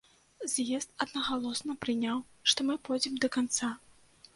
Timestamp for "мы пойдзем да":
2.71-3.37